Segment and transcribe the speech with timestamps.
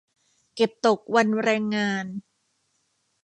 [0.55, 2.05] เก็บตกวันแรงงาน